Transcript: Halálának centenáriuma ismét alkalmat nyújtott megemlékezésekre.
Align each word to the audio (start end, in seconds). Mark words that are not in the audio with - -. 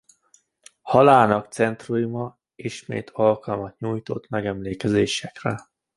Halálának 0.81 1.51
centenáriuma 1.51 2.37
ismét 2.55 3.09
alkalmat 3.09 3.79
nyújtott 3.79 4.29
megemlékezésekre. 4.29 5.57